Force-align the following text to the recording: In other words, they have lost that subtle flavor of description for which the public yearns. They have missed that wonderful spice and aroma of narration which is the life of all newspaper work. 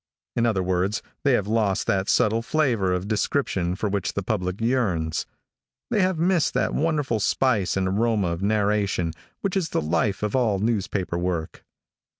In 0.35 0.47
other 0.47 0.63
words, 0.63 1.03
they 1.23 1.33
have 1.33 1.45
lost 1.47 1.85
that 1.85 2.09
subtle 2.09 2.41
flavor 2.41 2.91
of 2.91 3.07
description 3.07 3.75
for 3.75 3.87
which 3.87 4.13
the 4.13 4.23
public 4.23 4.59
yearns. 4.59 5.27
They 5.91 6.01
have 6.01 6.17
missed 6.17 6.55
that 6.55 6.73
wonderful 6.73 7.19
spice 7.19 7.77
and 7.77 7.87
aroma 7.87 8.29
of 8.29 8.41
narration 8.41 9.13
which 9.41 9.55
is 9.55 9.69
the 9.69 9.79
life 9.79 10.23
of 10.23 10.35
all 10.35 10.57
newspaper 10.57 11.19
work. 11.19 11.63